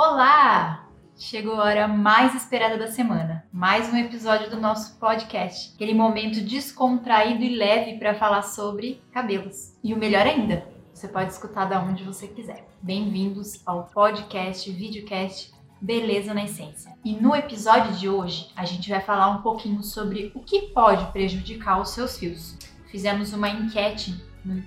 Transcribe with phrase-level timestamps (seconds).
[0.00, 0.88] Olá!
[1.16, 6.40] Chegou a hora mais esperada da semana, mais um episódio do nosso podcast, aquele momento
[6.40, 9.76] descontraído e leve para falar sobre cabelos.
[9.82, 10.64] E o melhor ainda,
[10.94, 12.64] você pode escutar da onde você quiser.
[12.80, 15.50] Bem-vindos ao podcast, videocast
[15.80, 16.96] Beleza na Essência.
[17.04, 21.10] E no episódio de hoje, a gente vai falar um pouquinho sobre o que pode
[21.10, 22.56] prejudicar os seus fios.
[22.88, 24.14] Fizemos uma enquete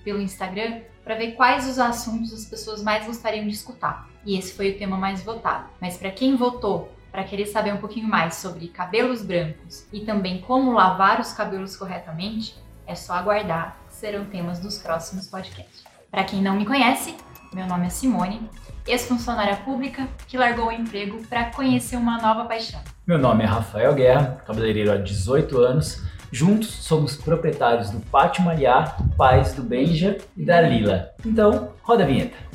[0.03, 4.10] pelo Instagram para ver quais os assuntos as pessoas mais gostariam de escutar.
[4.25, 5.65] E esse foi o tema mais votado.
[5.79, 10.39] Mas para quem votou para querer saber um pouquinho mais sobre cabelos brancos e também
[10.39, 12.55] como lavar os cabelos corretamente,
[12.87, 15.83] é só aguardar, serão temas dos próximos podcasts.
[16.09, 17.15] Para quem não me conhece,
[17.53, 18.49] meu nome é Simone,
[18.87, 22.79] ex-funcionária pública que largou o emprego para conhecer uma nova paixão.
[23.05, 26.01] Meu nome é Rafael Guerra, cabeleireiro há 18 anos.
[26.31, 31.09] Juntos somos proprietários do Pátio Maliar, pais do Benja e da Lila.
[31.25, 32.50] Então, roda a vinheta.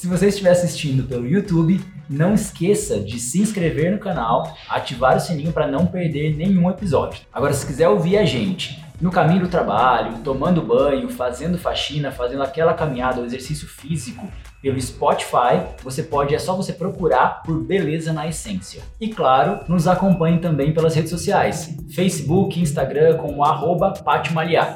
[0.00, 5.20] Se você estiver assistindo pelo YouTube, não esqueça de se inscrever no canal, ativar o
[5.20, 7.20] sininho para não perder nenhum episódio.
[7.30, 12.42] Agora, se quiser ouvir a gente no caminho do trabalho, tomando banho, fazendo faxina, fazendo
[12.42, 14.26] aquela caminhada, o exercício físico
[14.62, 18.82] pelo Spotify, você pode, é só você procurar por Beleza na Essência.
[18.98, 23.92] E claro, nos acompanhe também pelas redes sociais, Facebook, Instagram, com arroba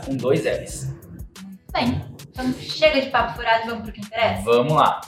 [0.04, 0.92] com dois L's.
[1.72, 4.42] Bem, então chega de papo furado e vamos pro que interessa?
[4.42, 5.00] Vamos lá.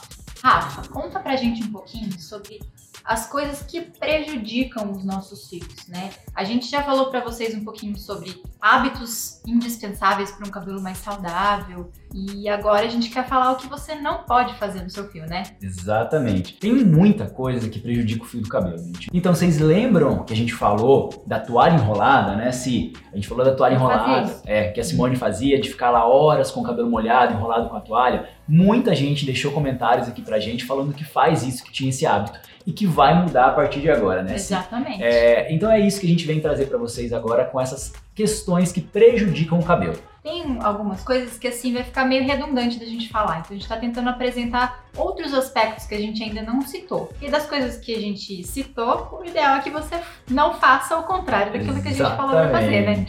[0.47, 2.61] Rafa, conta pra gente um pouquinho sobre
[3.07, 6.11] as coisas que prejudicam os nossos filhos, né?
[6.35, 10.98] A gente já falou para vocês um pouquinho sobre hábitos indispensáveis para um cabelo mais
[10.98, 15.09] saudável e agora a gente quer falar o que você não pode fazer no seu
[15.09, 15.45] fio, né?
[15.63, 16.55] Exatamente.
[16.55, 19.09] Tem muita coisa que prejudica o fio do cabelo, gente.
[19.13, 22.51] Então vocês lembram que a gente falou da toalha enrolada, né?
[22.51, 26.05] Se a gente falou da toalha enrolada, é, que a Simone fazia de ficar lá
[26.09, 28.29] horas com o cabelo molhado, enrolado com a toalha.
[28.48, 32.41] Muita gente deixou comentários aqui pra gente falando que faz isso, que tinha esse hábito
[32.67, 34.35] e que vai mudar a partir de agora, né?
[34.35, 35.01] Exatamente.
[35.01, 38.73] É, então é isso que a gente vem trazer para vocês agora com essas questões
[38.73, 39.96] que prejudicam o cabelo.
[40.20, 43.63] Tem algumas coisas que assim vai ficar meio redundante da gente falar, então a gente
[43.63, 47.13] está tentando apresentar outros aspectos que a gente ainda não citou.
[47.23, 49.95] E das coisas que a gente citou, o ideal é que você
[50.29, 51.96] não faça o contrário daquilo Exatamente.
[51.96, 53.07] que a gente falou para fazer, né?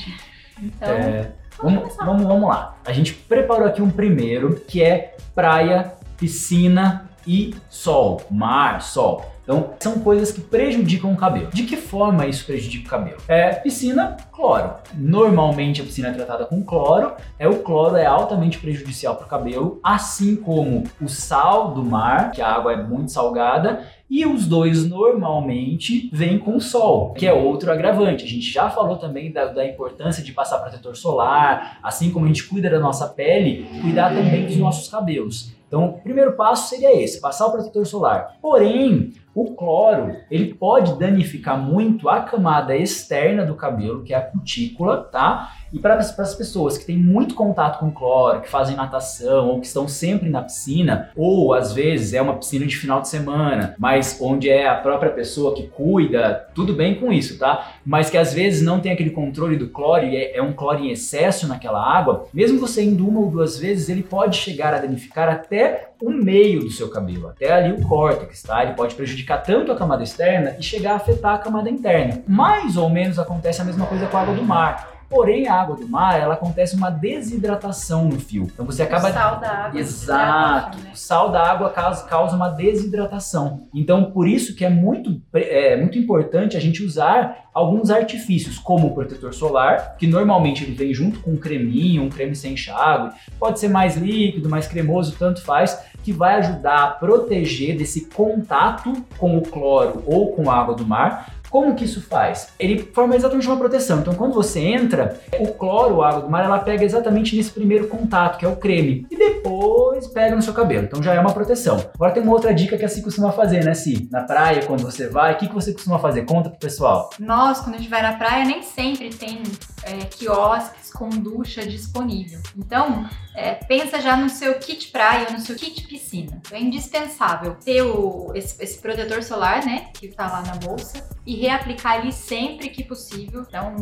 [0.62, 2.78] Então, é, vamos, vamos, vamos lá.
[2.86, 9.37] A gente preparou aqui um primeiro que é praia, piscina e sol, mar, sol.
[9.48, 11.48] Então, são coisas que prejudicam o cabelo.
[11.54, 13.18] De que forma isso prejudica o cabelo?
[13.30, 14.74] É piscina, cloro.
[14.94, 17.14] Normalmente a piscina é tratada com cloro.
[17.40, 22.32] É o cloro é altamente prejudicial para o cabelo, assim como o sal do mar,
[22.32, 27.32] que a água é muito salgada, e os dois normalmente vêm com sol, que é
[27.32, 28.26] outro agravante.
[28.26, 32.28] A gente já falou também da, da, importância de passar protetor solar, assim como a
[32.28, 35.56] gente cuida da nossa pele, cuidar também dos nossos cabelos.
[35.68, 38.38] Então, o primeiro passo seria esse, passar o protetor solar.
[38.42, 39.12] Porém,
[39.42, 44.98] o cloro, ele pode danificar muito a camada externa do cabelo, que é a cutícula,
[44.98, 45.54] tá?
[45.72, 49.68] E para as pessoas que têm muito contato com cloro, que fazem natação ou que
[49.68, 54.18] estão sempre na piscina, ou às vezes é uma piscina de final de semana, mas
[54.22, 57.74] onde é a própria pessoa que cuida, tudo bem com isso, tá?
[57.86, 60.80] Mas que às vezes não tem aquele controle do cloro e é, é um cloro
[60.80, 64.80] em excesso naquela água, mesmo você indo uma ou duas vezes, ele pode chegar a
[64.80, 68.64] danificar até o meio do seu cabelo, até ali o córtex, tá?
[68.64, 72.22] Ele pode prejudicar tanto a camada externa e chegar a afetar a camada interna.
[72.28, 74.96] Mais ou menos acontece a mesma coisa com a água do mar.
[75.10, 78.44] Porém, a água do mar, ela acontece uma desidratação no fio.
[78.44, 79.10] Então você acaba.
[79.10, 79.80] O sal da água.
[79.80, 80.78] Exato.
[80.80, 80.92] Né?
[80.94, 83.68] O sal da água causa, causa uma desidratação.
[83.74, 88.88] Então, por isso que é muito, é muito importante a gente usar alguns artifícios, como
[88.88, 93.16] o protetor solar, que normalmente ele vem junto com um creminho, um creme sem enxágue.
[93.40, 98.94] Pode ser mais líquido, mais cremoso, tanto faz, que vai ajudar a proteger desse contato
[99.18, 102.50] com o cloro ou com a água do mar como que isso faz?
[102.60, 104.00] Ele forma exatamente uma proteção.
[104.00, 107.88] Então, quando você entra, o cloro, a água do mar, ela pega exatamente nesse primeiro
[107.88, 110.86] contato, que é o creme, e depois pega no seu cabelo.
[110.86, 111.90] Então, já é uma proteção.
[111.96, 114.08] Agora, tem uma outra dica que a Si costuma fazer, né, Si?
[114.12, 116.26] Na praia, quando você vai, o que, que você costuma fazer?
[116.26, 117.10] Conta pro pessoal.
[117.20, 119.42] Nós, quando a gente vai na praia, nem sempre tem
[119.84, 122.42] é, quiosques com ducha disponível.
[122.58, 126.42] Então, é, pensa já no seu kit praia, no seu kit piscina.
[126.52, 131.36] É indispensável ter o, esse, esse, protetor solar, né, que tá lá na bolsa, e
[131.36, 133.46] reaplicar ele sempre que possível.
[133.48, 133.76] Então,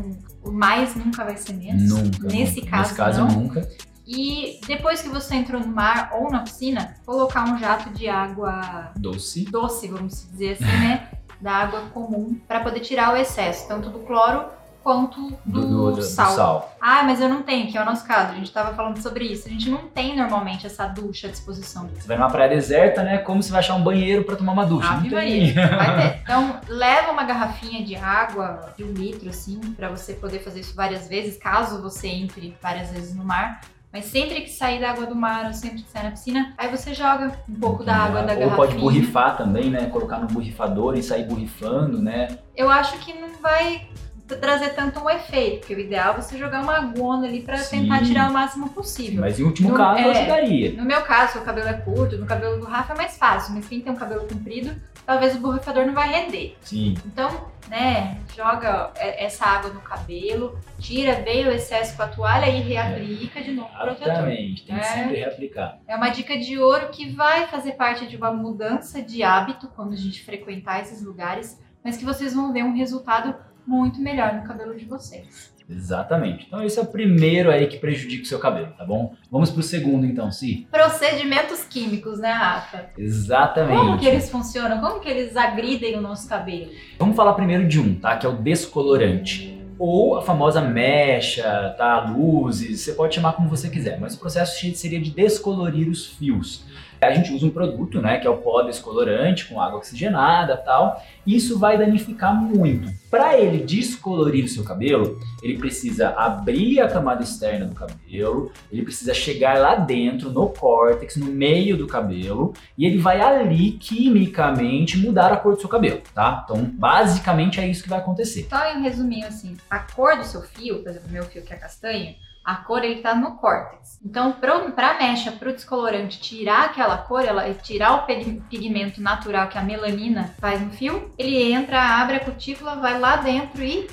[0.44, 1.90] o mais nunca vai ser menos.
[1.90, 2.28] Nunca.
[2.28, 3.28] Nesse caso, Nesse caso não.
[3.30, 3.68] nunca.
[4.06, 8.92] E depois que você entrou no mar ou na piscina, colocar um jato de água
[8.96, 11.10] doce, doce, vamos dizer assim, né,
[11.42, 14.46] da água comum para poder tirar o excesso, tanto do cloro
[14.86, 16.32] quanto do, Do, do- do sal.
[16.36, 16.76] sal.
[16.80, 18.34] Ah, mas eu não tenho, que é o nosso caso.
[18.34, 19.48] A gente tava falando sobre isso.
[19.48, 21.90] A gente não tem normalmente essa ducha à disposição.
[21.92, 23.18] Você vai numa praia deserta, né?
[23.18, 24.88] Como você vai achar um banheiro pra tomar uma ducha?
[24.88, 25.54] Ave não tem.
[25.54, 26.22] Vai ter.
[26.22, 30.76] Então, leva uma garrafinha de água de um litro, assim, pra você poder fazer isso
[30.76, 33.62] várias vezes, caso você entre várias vezes no mar.
[33.92, 36.68] Mas sempre que sair da água do mar ou sempre que sair na piscina, aí
[36.70, 38.56] você joga um pouco da água da Ou garrafinha.
[38.56, 39.86] pode borrifar também, né?
[39.88, 42.28] Colocar no borrifador e sair borrifando, né?
[42.56, 43.88] Eu acho que não vai
[44.28, 47.82] trazer tanto um efeito, porque o ideal é você jogar uma agona ali pra Sim.
[47.82, 49.22] tentar tirar o máximo possível.
[49.22, 50.20] Mas em último No- caso, eu é.
[50.20, 50.74] ajudaria.
[50.74, 53.68] No meu caso, o cabelo é curto, no cabelo do Rafa é mais fácil, mas
[53.68, 54.76] quem tem um cabelo comprido,
[55.06, 56.58] talvez o borrifador não vai render.
[56.62, 56.96] Sim.
[57.06, 62.48] Então, né, joga é, essa água no cabelo, tira bem o excesso com a toalha
[62.48, 64.08] e reaplica de novo o protetor.
[64.08, 64.66] Exatamente.
[64.66, 64.84] Tem que É.
[64.86, 65.78] sempre reaplicar.
[65.88, 69.94] É uma dica de ouro que vai fazer parte de uma mudança de hábito quando
[69.94, 74.44] a gente frequentar esses lugares, mas que vocês vão ver um resultado muito melhor no
[74.44, 75.56] cabelo de vocês.
[75.70, 76.46] Exatamente.
[76.48, 79.16] Então esse é o primeiro aí que prejudica o seu cabelo, tá bom?
[79.32, 80.68] Vamos pro segundo então, Si.
[80.72, 82.90] Procedimentos químicos, né, Rafa?
[82.98, 83.78] Exatamente.
[83.78, 84.80] Como que eles funcionam?
[84.80, 86.72] Como que eles agridem o nosso cabelo?
[87.00, 88.16] Vamos falar primeiro de um, tá?
[88.16, 89.54] Que é o descolorante.
[89.78, 92.00] Ou a famosa mecha, tá?
[92.10, 96.64] Luzes, você pode chamar como você quiser, mas o processo seria de descolorir os fios.
[97.02, 101.02] A gente usa um produto, né, que é o pó descolorante com água oxigenada, tal.
[101.26, 102.92] Isso vai danificar muito.
[103.10, 108.84] Para ele descolorir o seu cabelo, ele precisa abrir a camada externa do cabelo, ele
[108.84, 114.98] precisa chegar lá dentro no córtex, no meio do cabelo, e ele vai ali quimicamente
[114.98, 116.44] mudar a cor do seu cabelo, tá?
[116.44, 118.48] Então, basicamente é isso que vai acontecer.
[118.50, 121.54] Só em resuminho assim, a cor do seu fio, por exemplo, o meu fio que
[121.54, 122.16] é castanho,
[122.46, 124.00] a cor ele tá no córtex.
[124.06, 129.48] Então, pro, pra mecha, pro descolorante tirar aquela cor, ela tirar o pig- pigmento natural
[129.48, 133.88] que a melanina faz no fio, ele entra, abre a cutícula, vai lá dentro e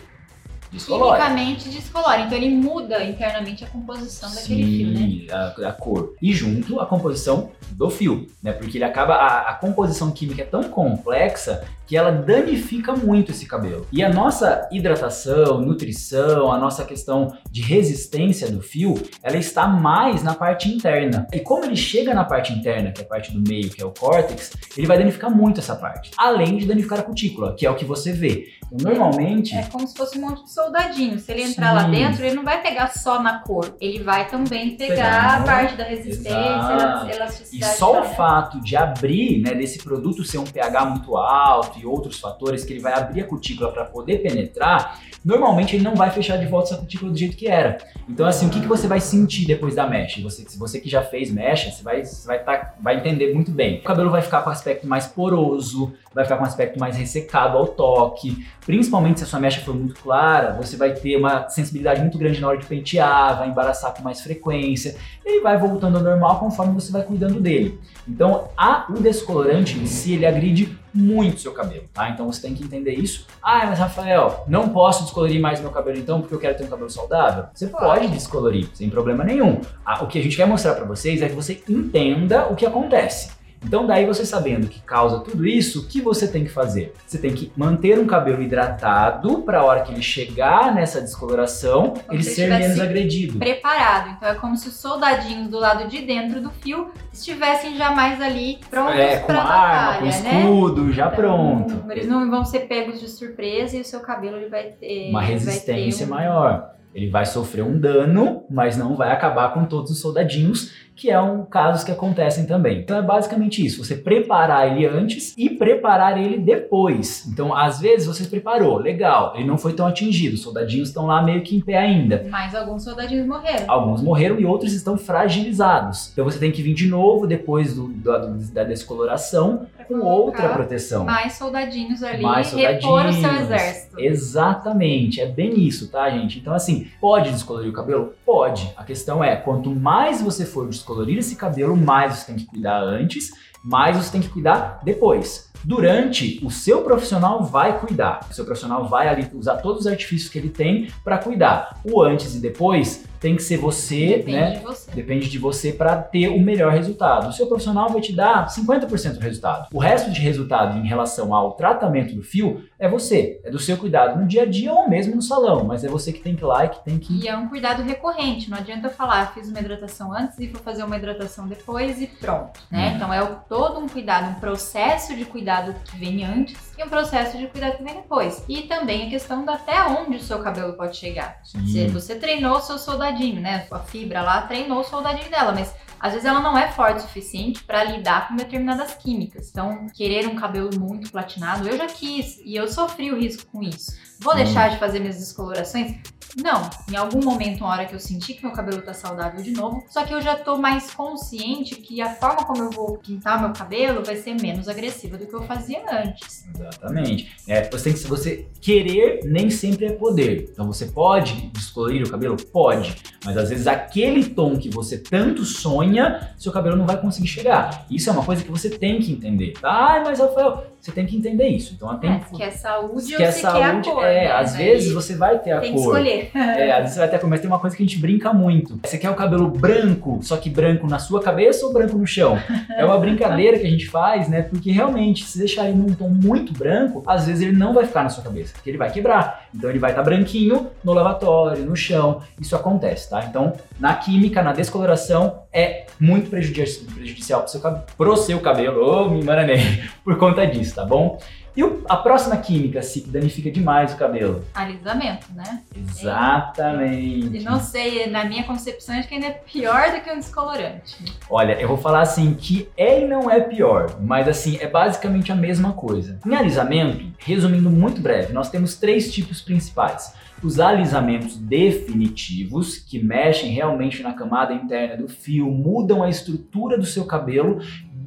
[0.72, 1.20] Descolore.
[1.20, 2.20] quimicamente descolora.
[2.22, 5.00] Então ele muda internamente a composição daquele fio, né?
[5.00, 6.14] Sim, a, a cor.
[6.20, 8.52] E junto a composição do fio, né?
[8.52, 9.14] Porque ele acaba.
[9.14, 13.86] A, a composição química é tão complexa que ela danifica muito esse cabelo.
[13.92, 20.22] E a nossa hidratação, nutrição, a nossa questão de resistência do fio, ela está mais
[20.22, 21.26] na parte interna.
[21.30, 23.84] E como ele chega na parte interna, que é a parte do meio, que é
[23.84, 26.12] o córtex, ele vai danificar muito essa parte.
[26.16, 28.48] Além de danificar a cutícula, que é o que você vê.
[28.74, 29.54] Então, normalmente.
[29.56, 31.18] É como se fosse um monte de soldadinho.
[31.18, 31.90] Se ele entrar lá Sim.
[31.90, 33.76] dentro, ele não vai pegar só na cor.
[33.80, 36.72] Ele vai também pegar Pegar, a parte da resistência, Exato.
[36.82, 37.76] ela- E elasticidade.
[37.76, 42.18] só o fato de abrir, né, desse produto ser um pH muito alto e outros
[42.18, 46.36] fatores que ele vai abrir a cutícula para poder penetrar, normalmente ele não vai fechar
[46.38, 47.78] de volta essa cutícula do jeito que era.
[48.08, 50.20] Então, assim, o que, que você vai sentir depois da mecha?
[50.22, 53.50] Você, se você que já fez mecha, você vai, você vai, tá, vai entender muito
[53.50, 53.78] bem.
[53.78, 57.66] O cabelo vai ficar com aspecto mais poroso, vai ficar com aspecto mais ressecado ao
[57.66, 58.46] toque.
[58.64, 62.40] Principalmente se a sua mecha for muito clara, você vai ter uma sensibilidade muito grande
[62.40, 64.96] na hora de pentear, vai embaraçar com mais frequência.
[65.24, 67.80] E vai voltando ao normal conforme você vai cuidando dele.
[68.06, 72.10] Então, a, o descolorante em si, ele agride muito seu cabelo, tá?
[72.10, 73.26] Então você tem que entender isso.
[73.42, 76.68] Ah, mas Rafael, não posso descolorir mais meu cabelo então porque eu quero ter um
[76.68, 77.46] cabelo saudável?
[77.54, 79.60] Você pode descolorir, sem problema nenhum.
[79.84, 82.66] Ah, o que a gente quer mostrar pra vocês é que você entenda o que
[82.66, 83.30] acontece.
[83.64, 86.92] Então, daí você sabendo que causa tudo isso, o que você tem que fazer?
[87.06, 91.94] Você tem que manter um cabelo hidratado para a hora que ele chegar nessa descoloração,
[92.10, 93.38] ele se ser menos agredido.
[93.38, 94.10] Preparado.
[94.16, 98.20] Então é como se os soldadinhos do lado de dentro do fio estivessem já mais
[98.20, 100.40] ali prontos É, com pra arma, com batalha, né?
[100.40, 101.84] escudo, já Então, pronto.
[101.92, 105.20] Eles não vão ser pegos de surpresa e o seu cabelo ele vai ter Uma
[105.20, 106.72] vai ter resistência um- maior.
[106.94, 111.18] Ele vai sofrer um dano, mas não vai acabar com todos os soldadinhos, que é
[111.18, 112.80] um casos que acontecem também.
[112.80, 117.26] Então é basicamente isso, você preparar ele antes e preparar ele depois.
[117.26, 121.22] Então, às vezes você preparou, legal, ele não foi tão atingido, os soldadinhos estão lá
[121.22, 122.26] meio que em pé ainda.
[122.30, 123.64] Mas alguns soldadinhos morreram.
[123.68, 126.10] Alguns morreram e outros estão fragilizados.
[126.12, 128.18] Então você tem que vir de novo depois do- da,
[128.52, 131.04] da descoloração com outra proteção.
[131.04, 133.50] Mais soldadinhos ali Mais e repor o seu soldadinhos.
[133.50, 134.00] exército.
[134.00, 136.38] Exatamente, é bem isso, tá, gente?
[136.38, 138.12] Então, assim, pode descolorir o cabelo?
[138.24, 138.72] Pode.
[138.76, 142.80] A questão é, quanto mais você for descolorir esse cabelo, mais você tem que cuidar
[142.80, 143.30] antes,
[143.64, 145.50] mais você tem que cuidar depois.
[145.64, 148.26] Durante, o seu profissional vai cuidar.
[148.28, 151.78] O seu profissional vai ali usar todos os artifícios que ele tem para cuidar.
[151.84, 154.50] O antes e depois tem que ser você, Depende né?
[154.50, 154.90] de você.
[154.90, 157.28] Depende de você para ter o melhor resultado.
[157.28, 159.68] O seu profissional vai te dar 50% do resultado.
[159.72, 163.76] O resto de resultado em relação ao tratamento do fio é você, é do seu
[163.76, 166.42] cuidado no dia a dia ou mesmo no salão, mas é você que tem que
[166.42, 169.26] ir lá e que tem que E é um cuidado recorrente, não adianta falar, "Ah,
[169.26, 172.88] fiz uma hidratação antes e vou fazer uma hidratação depois e pronto, né?
[172.88, 172.96] Uhum.
[172.96, 176.88] Então é o- todo um cuidado, um processo de cuidado que vem antes e um
[176.88, 178.42] processo de cuidado que vem depois.
[178.48, 181.38] E também a questão da até onde o seu cabelo pode chegar.
[181.44, 183.66] Se você treinou o seu soldadinho, né?
[183.70, 187.02] A fibra lá treinou o soldadinho dela, mas às vezes ela não é forte o
[187.02, 189.50] suficiente para lidar com determinadas químicas.
[189.50, 193.62] Então, querer um cabelo muito platinado, eu já quis e eu sofri o risco com
[193.62, 193.92] isso.
[194.22, 194.44] Vou Sim.
[194.44, 195.96] deixar de fazer minhas descolorações?
[196.36, 199.50] Não, em algum momento, uma hora que eu senti que meu cabelo tá saudável de
[199.50, 203.38] novo, só que eu já tô mais consciente que a forma como eu vou pintar
[203.38, 206.46] meu cabelo vai ser menos agressiva do que eu fazia antes.
[206.54, 207.30] Exatamente.
[207.46, 210.48] É, você tem que, se você querer, nem sempre é poder.
[210.50, 212.36] Então você pode descolorir o cabelo?
[212.36, 212.96] Pode.
[213.24, 217.84] Mas às vezes aquele tom que você tanto sonha, seu cabelo não vai conseguir chegar.
[217.90, 219.52] Isso é uma coisa que você tem que entender.
[219.62, 221.74] Ah, mas Rafael, você tem que entender isso.
[221.74, 224.04] Então tem É, se quer saúde se ou quer se saúde, quer a cor.
[224.12, 224.32] É, né?
[224.32, 225.86] às Aí vezes você vai ter a tem que cor.
[225.98, 226.30] escolher.
[226.62, 227.98] É, às vezes você vai ter a cor, mas tem uma coisa que a gente
[227.98, 228.78] brinca muito.
[228.84, 232.38] Você quer o cabelo branco, só que branco na sua cabeça ou branco no chão?
[232.76, 234.42] É uma brincadeira que a gente faz, né?
[234.42, 238.02] Porque realmente, se deixar ele num tom muito branco, às vezes ele não vai ficar
[238.02, 239.46] na sua cabeça, porque ele vai quebrar.
[239.54, 242.20] Então ele vai estar branquinho no lavatório, no chão.
[242.40, 243.24] Isso acontece, tá?
[243.28, 247.60] Então, na química, na descoloração, é muito prejudici- prejudicial pro seu,
[247.96, 248.82] pro seu cabelo.
[248.84, 249.60] Ô, me enganei
[250.04, 251.18] por conta disso, tá bom?
[251.54, 254.42] E a próxima química, se que danifica demais o cabelo?
[254.54, 255.62] Alisamento, né?
[255.76, 257.36] Exatamente.
[257.36, 260.96] E não sei, na minha concepção, acho que ainda é pior do que um descolorante.
[261.28, 265.30] Olha, eu vou falar assim que é e não é pior, mas assim, é basicamente
[265.30, 266.18] a mesma coisa.
[266.26, 270.14] Em alisamento, resumindo muito breve, nós temos três tipos principais.
[270.42, 276.84] Os alisamentos definitivos, que mexem realmente na camada interna do fio, mudam a estrutura do
[276.84, 277.60] seu cabelo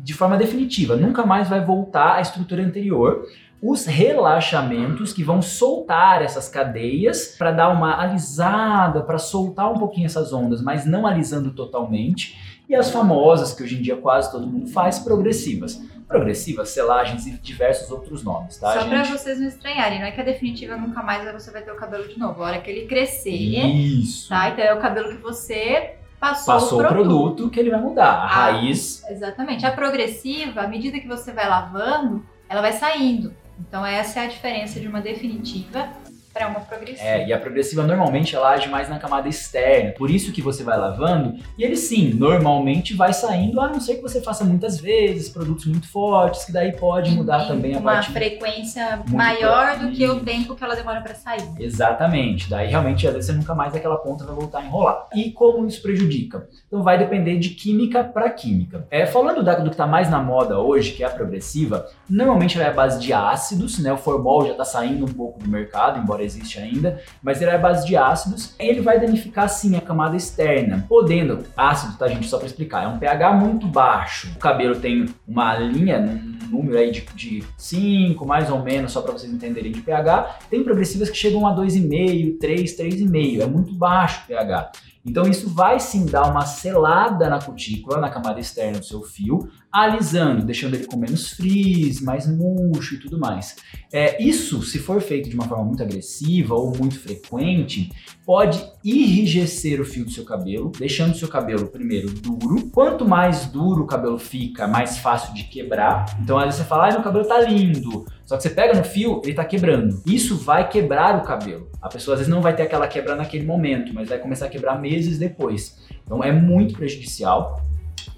[0.06, 3.28] de forma definitiva, nunca mais vai voltar à estrutura anterior.
[3.60, 10.06] Os relaxamentos que vão soltar essas cadeias para dar uma alisada, para soltar um pouquinho
[10.06, 12.60] essas ondas, mas não alisando totalmente.
[12.70, 15.82] E as famosas, que hoje em dia quase todo mundo faz, progressivas.
[16.08, 18.90] Progressivas, selagens e diversos outros nomes, tá, Só gente?
[18.90, 21.76] pra vocês não estranharem, não é que a definitiva nunca mais você vai ter o
[21.78, 22.44] cabelo de novo.
[22.44, 24.30] A hora que ele crescer, Isso.
[24.30, 24.50] tá?
[24.50, 25.96] Então é o cabelo que você
[26.30, 28.12] passou, Passou o produto que ele vai mudar.
[28.14, 28.28] A Ah.
[28.28, 29.66] raiz Exatamente.
[29.66, 33.34] A progressiva, à medida que você vai lavando, ela vai saindo.
[33.60, 35.88] Então essa é a diferença de uma definitiva
[36.36, 37.08] para uma progressiva.
[37.08, 39.94] É, e a progressiva normalmente ela age mais na camada externa.
[39.94, 43.96] Por isso que você vai lavando e ele sim, normalmente vai saindo, a não ser
[43.96, 47.80] que você faça muitas vezes, produtos muito fortes, que daí pode mudar Em também a
[47.80, 48.12] uma parte.
[48.12, 51.50] frequência Muito maior do que o tempo que ela demora para sair.
[51.58, 52.50] Exatamente.
[52.50, 55.08] Daí realmente às vezes você nunca mais aquela ponta vai voltar a enrolar.
[55.16, 56.50] E como isso prejudica?
[56.68, 58.86] Então vai depender de química para química.
[58.92, 62.58] É, falando da, do que está mais na moda hoje, que é a progressiva, normalmente
[62.58, 63.94] ela é a base de ácidos, né?
[63.94, 67.58] O formol já está saindo um pouco do mercado, embora existe ainda, mas ele é
[67.58, 68.56] base de ácidos.
[68.60, 72.84] E ele vai danificar sim a camada externa, podendo ácido, tá gente, só para explicar,
[72.84, 74.32] é um pH muito baixo.
[74.36, 79.02] O cabelo tem uma linha, um número aí de, de 5, mais ou menos, só
[79.02, 80.40] para vocês entenderem de pH.
[80.50, 83.42] Tem progressivas que chegam a 2,5, 3, 3,5.
[83.42, 84.72] É muito baixo o pH.
[85.06, 89.48] Então isso vai sim dar uma selada na cutícula, na camada externa do seu fio,
[89.76, 93.58] alisando, deixando ele com menos frizz, mais murcho e tudo mais.
[93.92, 97.92] É, isso, se for feito de uma forma muito agressiva ou muito frequente,
[98.26, 102.70] pode enrijecer o fio do seu cabelo, deixando o seu cabelo primeiro duro.
[102.72, 106.06] Quanto mais duro o cabelo fica, mais fácil de quebrar.
[106.22, 108.06] Então vezes você fala, ah, meu cabelo tá lindo.
[108.26, 110.02] Só que você pega no fio, ele tá quebrando.
[110.06, 111.70] Isso vai quebrar o cabelo.
[111.82, 114.50] A pessoa às vezes não vai ter aquela quebra naquele momento, mas vai começar a
[114.50, 115.84] quebrar meses depois.
[116.06, 117.62] Então é muito prejudicial.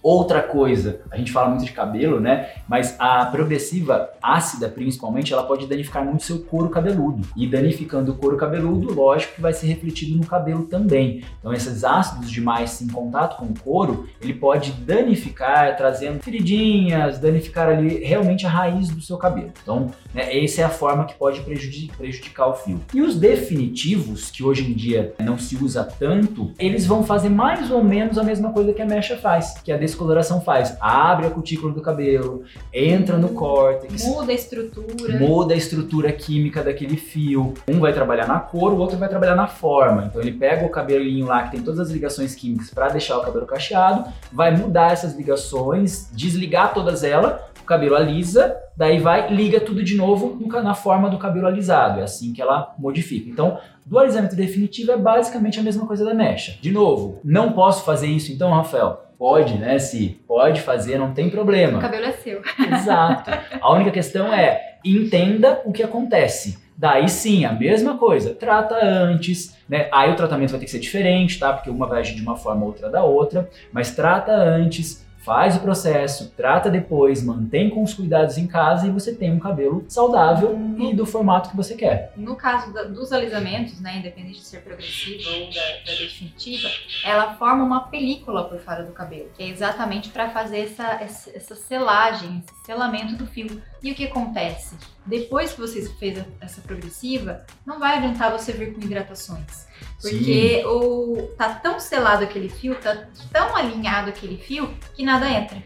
[0.07, 2.51] Outra coisa, a gente fala muito de cabelo, né?
[2.65, 7.27] Mas a progressiva ácida, principalmente, ela pode danificar muito seu couro cabeludo.
[7.35, 11.25] E danificando o couro cabeludo, lógico que vai ser refletido no cabelo também.
[11.39, 17.67] Então, esses ácidos demais em contato com o couro, ele pode danificar, trazendo feridinhas, danificar
[17.67, 19.51] ali realmente a raiz do seu cabelo.
[19.61, 22.79] Então, né, essa é a forma que pode prejudi- prejudicar o fio.
[22.93, 27.69] E os definitivos, que hoje em dia não se usa tanto, eles vão fazer mais
[27.69, 30.77] ou menos a mesma coisa que a mecha faz, que é a descoloração faz?
[30.79, 35.17] Abre a cutícula do cabelo, entra no córtex, Muda a estrutura.
[35.19, 37.55] muda a estrutura química daquele fio.
[37.67, 40.05] Um vai trabalhar na cor, o outro vai trabalhar na forma.
[40.05, 43.21] Então ele pega o cabelinho lá que tem todas as ligações químicas para deixar o
[43.21, 49.59] cabelo cacheado, vai mudar essas ligações, desligar todas elas, o cabelo alisa, daí vai liga
[49.59, 51.99] tudo de novo na forma do cabelo alisado.
[51.99, 53.29] É assim que ela modifica.
[53.29, 56.57] Então, do alisamento definitivo é basicamente a mesma coisa da mecha.
[56.61, 59.06] De novo, não posso fazer isso então, Rafael?
[59.17, 60.19] Pode, né, Si?
[60.27, 61.79] Pode fazer, não tem problema.
[61.79, 62.41] O cabelo é seu.
[62.71, 63.31] Exato.
[63.59, 66.59] A única questão é entenda o que acontece.
[66.77, 69.87] Daí sim, a mesma coisa, trata antes, né?
[69.91, 71.51] Aí o tratamento vai ter que ser diferente, tá?
[71.51, 75.59] Porque uma vai agir de uma forma, outra da outra, mas trata antes, faz o
[75.59, 80.57] processo, trata depois, mantém com os cuidados em casa e você tem um cabelo saudável
[80.79, 82.13] e do formato que você quer.
[82.15, 86.69] No caso da- dos alisamentos, né, independente de ser progressiva ou da, da definitiva,
[87.03, 91.29] ela forma uma película por fora do cabelo, que é exatamente para fazer essa, essa,
[91.35, 93.61] essa selagem, esse selamento do fio.
[93.83, 94.75] E o que acontece?
[95.05, 99.67] Depois que você fez a- essa progressiva, não vai adiantar você vir com hidratações.
[100.01, 105.61] Porque o, tá tão selado aquele fio, tá tão alinhado aquele fio, que nada entra.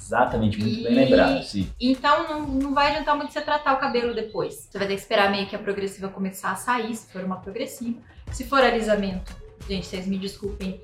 [0.00, 1.68] Exatamente, muito bem E- lembrado, sim.
[1.80, 4.68] Então não, não vai adiantar muito você tratar o cabelo depois.
[4.70, 7.36] Você vai ter que esperar meio que a progressiva começar a sair, se for uma
[7.40, 7.98] progressiva.
[8.30, 9.34] Se for alisamento,
[9.68, 10.80] gente, vocês me desculpem,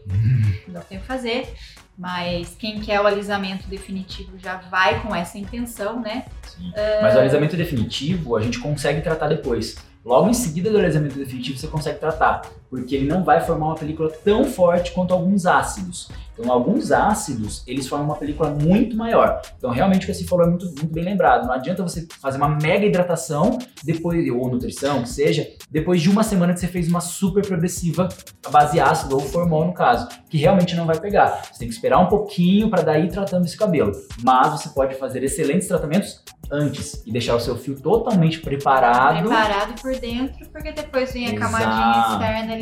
[0.69, 1.55] não tem o que fazer.
[1.97, 6.25] Mas quem quer o alisamento definitivo já vai com essa intenção, né?
[6.43, 6.73] Sim.
[7.03, 9.77] Mas o alisamento definitivo a gente consegue tratar depois.
[10.05, 13.75] Logo em seguida do alisamento definitivo você consegue tratar, porque ele não vai formar uma
[13.75, 16.09] película tão forte quanto alguns ácidos.
[16.33, 19.43] Então, alguns ácidos, eles formam uma película muito maior.
[19.59, 21.47] Então, realmente o que você falou é muito, muito bem lembrado.
[21.47, 26.23] Não adianta você fazer uma mega hidratação depois ou nutrição, que seja, depois de uma
[26.23, 28.09] semana que você fez uma super progressiva
[28.47, 31.43] a base ácido ou formol no caso, que realmente não vai pegar.
[31.53, 33.93] Você tem que esperar um pouquinho para daí ir tratando esse cabelo.
[34.25, 39.21] Mas você pode fazer excelentes tratamentos antes e deixar o seu fio totalmente preparado.
[39.21, 41.41] Preparado por dentro, porque depois vem a Exato.
[41.41, 42.62] camadinha externa ali,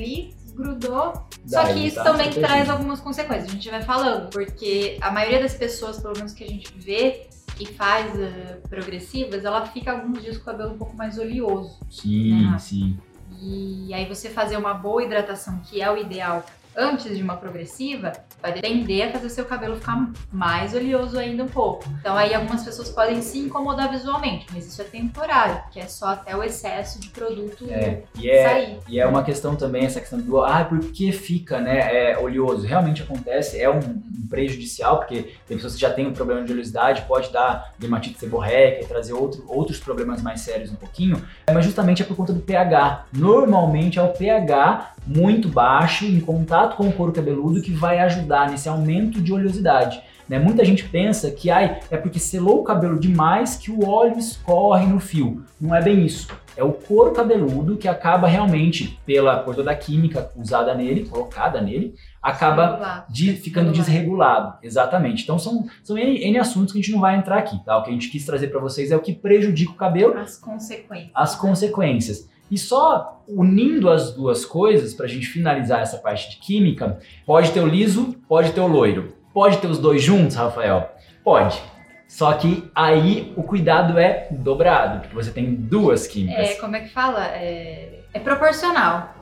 [0.55, 1.27] grudou.
[1.47, 3.49] Só que isso tá também traz algumas consequências.
[3.49, 7.27] A gente vai falando, porque a maioria das pessoas, pelo menos que a gente vê,
[7.57, 11.79] que faz eh, progressivas, ela fica alguns dias com o cabelo um pouco mais oleoso.
[11.91, 12.59] Sim, Ah.
[12.59, 12.99] sim.
[13.43, 16.45] E aí você fazer uma boa hidratação, que é o ideal,
[16.77, 21.45] antes de uma progressiva, vai depender a fazer o seu cabelo ficar mais oleoso ainda
[21.45, 21.85] um pouco.
[22.01, 26.09] Então aí algumas pessoas podem se incomodar visualmente, mas isso é temporário, que é só
[26.09, 28.79] até o excesso de produto É, e é, sair.
[28.89, 32.67] E é uma questão também, essa questão do, ah, por que fica, né, é, oleoso?
[32.67, 36.53] Realmente acontece, é um, um prejudicial, porque tem pessoas que já têm um problema de
[36.53, 41.65] oleosidade, pode dar dermatite seborreica e trazer outro, outros problemas mais sérios um pouquinho, mas
[41.65, 43.07] justamente é por conta do pH.
[43.13, 48.30] Normalmente é o pH muito baixo, em contato com o couro cabeludo, que vai ajudar
[48.51, 50.03] nesse aumento de oleosidade.
[50.29, 50.39] Né?
[50.39, 54.87] Muita gente pensa que ai, é porque selou o cabelo demais que o óleo escorre
[54.87, 55.45] no fio.
[55.61, 56.29] Não é bem isso.
[56.57, 61.61] É o couro cabeludo que acaba realmente, pela por toda a química usada nele, colocada
[61.61, 64.57] nele, acaba de, ficando desregulado.
[64.63, 65.25] Exatamente.
[65.25, 67.77] Então são, são N, N assuntos que a gente não vai entrar aqui, tá?
[67.79, 70.37] O que a gente quis trazer para vocês é o que prejudica o cabelo, As
[70.37, 71.11] consequências.
[71.13, 72.31] as consequências.
[72.51, 77.53] E só unindo as duas coisas, para a gente finalizar essa parte de química, pode
[77.53, 79.15] ter o liso, pode ter o loiro.
[79.33, 80.91] Pode ter os dois juntos, Rafael?
[81.23, 81.61] Pode.
[82.09, 86.51] Só que aí o cuidado é dobrado, porque você tem duas químicas.
[86.51, 87.25] É, como é que fala?
[87.27, 89.15] É, é proporcional.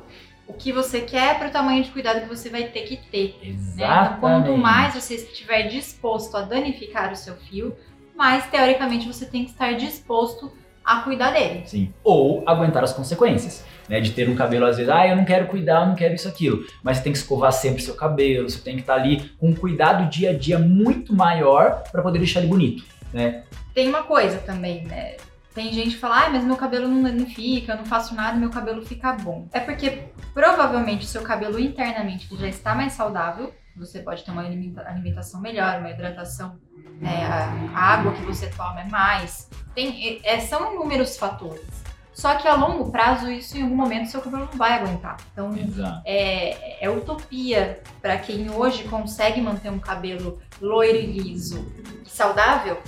[0.47, 3.37] O que você quer para o tamanho de cuidado que você vai ter que ter.
[3.43, 3.51] Né?
[3.51, 4.21] Então, Exatamente.
[4.21, 7.77] quanto mais você estiver disposto a danificar o seu fio,
[8.17, 10.51] mais teoricamente você tem que estar disposto a
[10.96, 11.62] cuidar dele.
[11.66, 11.92] Sim.
[12.03, 14.01] Ou aguentar as consequências, né?
[14.01, 16.29] De ter um cabelo, às vezes, ah, eu não quero cuidar, eu não quero isso,
[16.29, 16.64] aquilo.
[16.83, 19.55] Mas você tem que escovar sempre seu cabelo, você tem que estar ali com um
[19.55, 23.44] cuidado dia a dia muito maior para poder deixar ele bonito, né?
[23.74, 25.16] Tem uma coisa também, né?
[25.55, 28.51] Tem gente que fala, ah, mas meu cabelo não danifica, eu não faço nada, meu
[28.51, 29.48] cabelo fica bom.
[29.53, 34.43] É porque provavelmente o seu cabelo internamente já está mais saudável, você pode ter uma
[34.43, 36.59] alimenta- alimentação melhor, uma hidratação,
[37.03, 39.49] é, a água que você toma é mais.
[39.75, 41.87] Tem, é, são inúmeros fatores.
[42.12, 45.19] Só que a longo prazo, isso em algum momento seu cabelo não vai aguentar.
[45.33, 46.03] Então, Exato.
[46.05, 51.64] é, é utopia para quem hoje consegue manter um cabelo loiro e liso
[52.05, 52.83] e saudável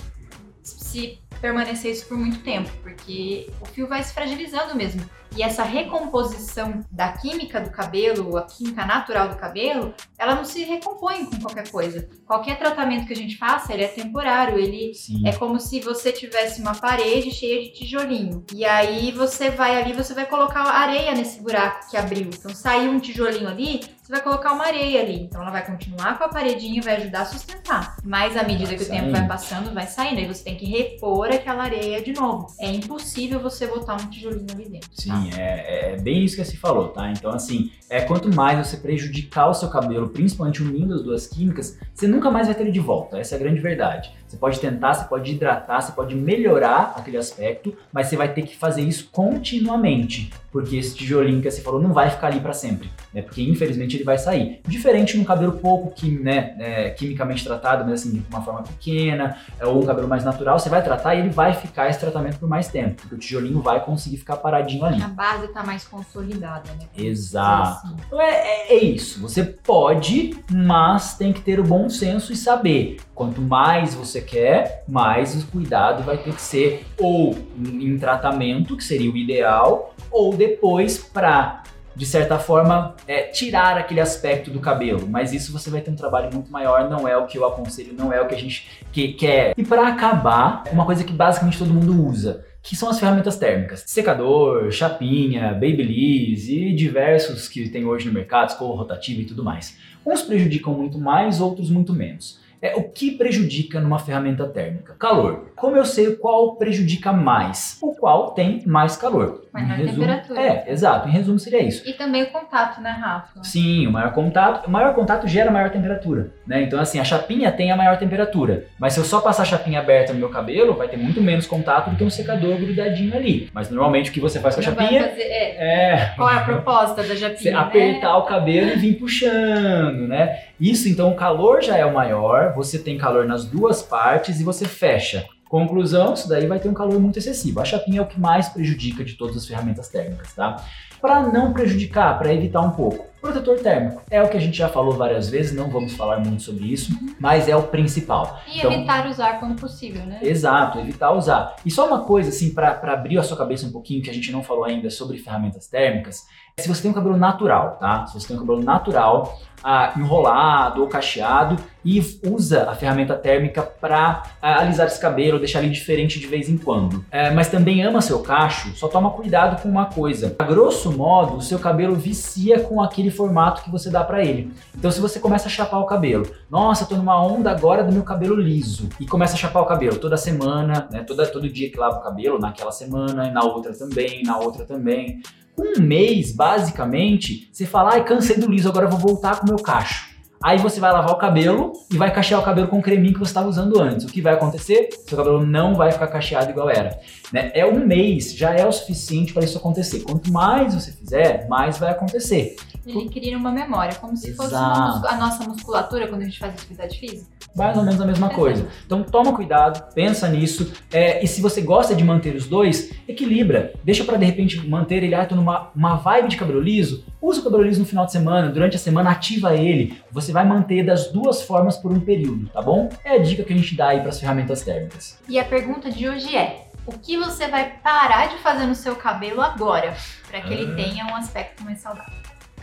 [0.61, 5.01] se permanecer isso por muito tempo, porque o fio vai se fragilizando mesmo.
[5.35, 10.63] E essa recomposição da química do cabelo, a química natural do cabelo, ela não se
[10.63, 12.07] recompõe com qualquer coisa.
[12.25, 15.25] Qualquer tratamento que a gente faça, ele é temporário, ele Sim.
[15.25, 18.45] é como se você tivesse uma parede cheia de tijolinho.
[18.53, 22.29] E aí você vai ali, você vai colocar areia nesse buraco que abriu.
[22.33, 25.23] Então saiu um tijolinho ali, você vai colocar uma areia ali.
[25.23, 27.95] Então ela vai continuar com a paredinha e vai ajudar a sustentar.
[28.03, 30.19] Mas à medida que o tempo vai passando, vai saindo.
[30.19, 32.47] Aí você tem que repor aquela areia de novo.
[32.59, 34.89] É impossível você botar um tijolinho ali dentro.
[35.07, 35.20] tá?
[35.21, 37.11] Sim, é, é bem isso que se falou, tá?
[37.11, 41.77] Então, assim, é quanto mais você prejudicar o seu cabelo, principalmente unindo as duas químicas,
[41.93, 43.19] você nunca mais vai ter ele de volta.
[43.19, 44.11] Essa é a grande verdade.
[44.31, 48.43] Você pode tentar, você pode hidratar, você pode melhorar aquele aspecto, mas você vai ter
[48.43, 52.53] que fazer isso continuamente, porque esse tijolinho que você falou não vai ficar ali para
[52.53, 53.21] sempre, né?
[53.21, 54.61] Porque infelizmente ele vai sair.
[54.65, 59.35] Diferente no cabelo pouco quim, né, é, quimicamente tratado, mas assim, de uma forma pequena,
[59.59, 62.39] é, ou um cabelo mais natural, você vai tratar e ele vai ficar esse tratamento
[62.39, 65.01] por mais tempo, porque o tijolinho vai conseguir ficar paradinho ali.
[65.03, 66.87] A base tá mais consolidada, né?
[66.97, 67.85] Exato.
[67.87, 67.95] Assim.
[68.07, 69.19] Então é, é- é isso.
[69.21, 72.97] Você pode, mas tem que ter o bom senso e saber.
[73.21, 78.83] Quanto mais você quer, mais o cuidado vai ter que ser ou em tratamento, que
[78.83, 81.61] seria o ideal, ou depois para
[81.93, 85.05] de certa forma, é, tirar aquele aspecto do cabelo.
[85.07, 87.93] Mas isso você vai ter um trabalho muito maior, não é o que eu aconselho,
[87.93, 89.53] não é o que a gente que- quer.
[89.57, 93.83] E para acabar, uma coisa que basicamente todo mundo usa, que são as ferramentas térmicas.
[93.85, 99.77] Secador, chapinha, babyliss e diversos que tem hoje no mercado, escova rotativa e tudo mais.
[100.05, 102.40] Uns prejudicam muito mais, outros muito menos.
[102.61, 104.95] É, o que prejudica numa ferramenta térmica?
[104.99, 105.47] Calor.
[105.55, 107.79] Como eu sei qual prejudica mais?
[107.81, 109.47] O qual tem mais calor.
[109.53, 110.41] Resumo- temperatura.
[110.41, 111.07] É, exato.
[111.09, 111.87] Em resumo seria isso.
[111.87, 113.43] E também o contato, né, Rafa?
[113.43, 116.61] Sim, o maior contato, o maior contato gera maior temperatura, né?
[116.61, 119.79] Então assim, a chapinha tem a maior temperatura, mas se eu só passar a chapinha
[119.79, 123.49] aberta no meu cabelo, vai ter muito menos contato do que um secador grudadinho ali.
[123.53, 126.35] Mas normalmente o que você faz com a Não chapinha fazer- é, é Qual é
[126.37, 127.59] a proposta da você japinha?
[127.59, 130.39] apertar o cabelo e vir puxando, né?
[130.59, 134.43] Isso então o calor já é o maior, você tem calor nas duas partes e
[134.43, 135.25] você fecha.
[135.51, 137.59] Conclusão, isso daí vai ter um calor muito excessivo.
[137.59, 140.63] A chapinha é o que mais prejudica de todas as ferramentas térmicas, tá?
[141.01, 144.69] Para não prejudicar, para evitar um pouco, protetor térmico é o que a gente já
[144.69, 148.39] falou várias vezes, não vamos falar muito sobre isso, mas é o principal.
[148.47, 150.19] E Então- evitar usar quando possível, né?
[150.21, 151.55] Exato, evitar usar.
[151.65, 154.31] E só uma coisa, assim, para abrir a sua cabeça um pouquinho, que a gente
[154.31, 156.25] não falou ainda sobre ferramentas térmicas,
[156.57, 158.05] se você tem um cabelo natural, tá?
[158.07, 163.61] Se você tem um cabelo natural, ah, enrolado ou cacheado, e usa a ferramenta térmica
[163.61, 167.03] para alisar esse cabelo, deixar ele diferente de vez em quando.
[167.11, 170.35] É, mas também ama seu cacho, só toma cuidado com uma coisa.
[170.39, 174.53] A grosso modo, o seu cabelo vicia com aquele formato que você dá para ele.
[174.75, 178.03] Então, se você começa a chapar o cabelo, nossa, tô numa onda agora do meu
[178.03, 181.03] cabelo liso, e começa a chapar o cabelo toda semana, né?
[181.03, 185.21] Toda, todo dia que lava o cabelo, naquela semana, na outra também, na outra também.
[185.61, 189.59] Um mês, basicamente, você fala, ai, cansei do liso, agora vou voltar com o meu
[189.59, 190.09] cacho.
[190.43, 193.19] Aí você vai lavar o cabelo e vai cachear o cabelo com o creminho que
[193.19, 194.05] você estava usando antes.
[194.05, 194.89] O que vai acontecer?
[195.07, 196.99] Seu cabelo não vai ficar cacheado igual era.
[197.31, 197.51] Né?
[197.53, 199.99] É um mês, já é o suficiente para isso acontecer.
[199.99, 202.55] Quanto mais você fizer, mais vai acontecer.
[202.85, 204.79] Ele cria uma memória, como se fosse Exato.
[204.79, 207.29] uma muscu- a nossa musculatura quando a gente faz atividade física.
[207.55, 208.65] Mais ou menos a mesma coisa.
[208.85, 210.71] Então toma cuidado, pensa nisso.
[210.91, 213.73] é, e se você gosta de manter os dois, equilibra.
[213.83, 217.03] Deixa pra de repente manter ele, ah, tô numa uma vibe de cabelo liso.
[217.21, 220.01] Usa o cabelo liso no final de semana, durante a semana ativa ele.
[220.11, 222.89] Você vai manter das duas formas por um período, tá bom?
[223.03, 225.19] É a dica que a gente dá aí pras ferramentas térmicas.
[225.27, 228.95] E a pergunta de hoje é: o que você vai parar de fazer no seu
[228.95, 229.93] cabelo agora
[230.29, 230.75] para que ele Ah.
[230.75, 232.13] tenha um aspecto mais saudável?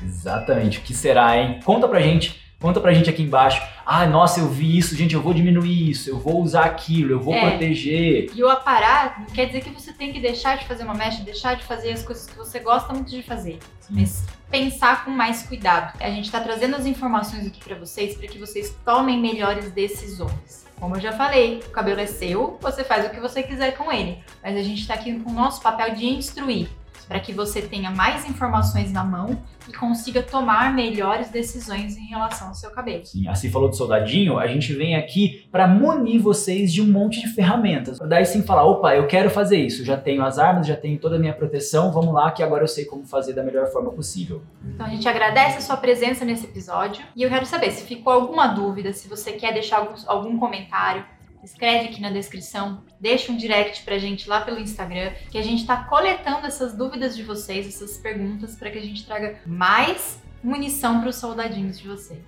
[0.02, 0.78] Exatamente.
[0.78, 1.60] O que será, hein?
[1.64, 2.46] Conta pra gente.
[2.60, 3.62] Conta pra gente aqui embaixo.
[3.86, 7.20] Ah, nossa, eu vi isso, gente, eu vou diminuir isso, eu vou usar aquilo, eu
[7.20, 7.48] vou É.
[7.50, 8.30] proteger.
[8.34, 11.22] E o aparar não quer dizer que você tem que deixar de fazer uma mecha,
[11.22, 13.60] deixar de fazer as coisas que você gosta muito de fazer.
[13.88, 15.96] Mas pensar com mais cuidado.
[16.00, 20.66] A gente está trazendo as informações aqui para vocês para que vocês tomem melhores decisões.
[20.80, 23.90] Como eu já falei, o cabelo é seu, você faz o que você quiser com
[23.92, 24.18] ele.
[24.42, 26.68] Mas a gente está aqui com o nosso papel de instruir,
[27.08, 32.48] para que você tenha mais informações na mão e consiga tomar melhores decisões em relação
[32.48, 33.04] ao seu cabelo.
[33.04, 37.20] Sim, assim falou do soldadinho, a gente vem aqui para munir vocês de um monte
[37.20, 37.98] de ferramentas.
[37.98, 41.16] Daí sim falar, opa, eu quero fazer isso, já tenho as armas, já tenho toda
[41.16, 44.42] a minha proteção, vamos lá que agora eu sei como fazer da melhor forma possível.
[44.64, 48.12] Então a gente agradece a sua presença nesse episódio e eu quero saber se ficou
[48.12, 51.04] alguma dúvida, se você quer deixar algum, algum comentário,
[51.42, 55.66] escreve aqui na descrição, deixa um direct pra gente lá pelo Instagram, que a gente
[55.66, 61.00] tá coletando essas dúvidas de vocês, essas perguntas, para que a gente traga mais munição
[61.00, 62.22] para os soldadinhos de vocês.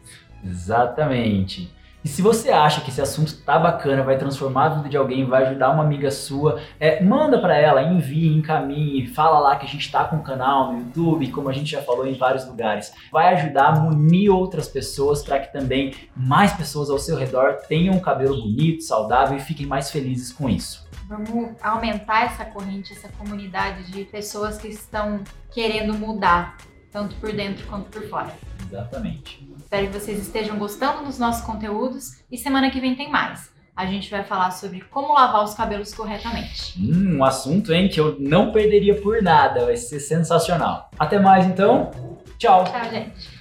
[0.44, 1.70] Exatamente.
[2.02, 5.26] E se você acha que esse assunto tá bacana, vai transformar a vida de alguém,
[5.26, 9.68] vai ajudar uma amiga sua, é, manda para ela, envie, encaminhe, fala lá que a
[9.68, 12.94] gente tá com um canal no YouTube, como a gente já falou em vários lugares.
[13.12, 17.94] Vai ajudar a munir outras pessoas para que também mais pessoas ao seu redor tenham
[17.94, 20.88] um cabelo bonito, saudável e fiquem mais felizes com isso.
[21.06, 26.56] Vamos aumentar essa corrente, essa comunidade de pessoas que estão querendo mudar,
[26.90, 28.32] tanto por dentro quanto por fora.
[28.64, 29.49] Exatamente.
[29.70, 33.52] Espero que vocês estejam gostando dos nossos conteúdos e semana que vem tem mais.
[33.76, 36.74] A gente vai falar sobre como lavar os cabelos corretamente.
[36.76, 39.66] Hum, um assunto, hein, que eu não perderia por nada.
[39.66, 40.90] Vai ser sensacional.
[40.98, 41.92] Até mais, então.
[42.36, 42.64] Tchau.
[42.64, 43.39] Tchau, gente.